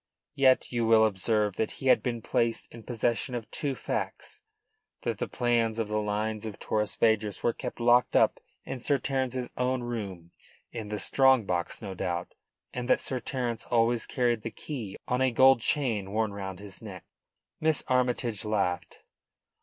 Yet 0.33 0.71
you 0.71 0.83
will 0.87 1.05
observe 1.05 1.57
that 1.57 1.73
he 1.73 1.85
had 1.85 2.01
been 2.01 2.23
placed 2.23 2.67
in 2.71 2.81
possession 2.81 3.35
of 3.35 3.47
two 3.51 3.75
facts: 3.75 4.41
that 5.03 5.19
the 5.19 5.27
plans 5.27 5.77
of 5.77 5.89
the 5.89 6.01
lines 6.01 6.43
of 6.43 6.57
Torres 6.57 6.95
Vedras 6.95 7.43
were 7.43 7.53
kept 7.53 7.79
locked 7.79 8.15
up 8.15 8.39
in 8.65 8.79
Sir 8.79 8.97
Terence's 8.97 9.51
own 9.57 9.83
room 9.83 10.31
in 10.71 10.89
the 10.89 10.97
strong 10.99 11.45
box, 11.45 11.83
no 11.83 11.93
doubt 11.93 12.33
and 12.73 12.89
that 12.89 12.99
Sir 12.99 13.19
Terence 13.19 13.65
always 13.67 14.07
carried 14.07 14.41
the 14.41 14.49
key 14.49 14.97
on 15.07 15.21
a 15.21 15.29
gold 15.29 15.59
chain 15.61 16.11
worn 16.11 16.33
round 16.33 16.57
his 16.57 16.81
neck. 16.81 17.05
Miss 17.59 17.83
Armytage 17.87 18.43
laughed. 18.43 19.01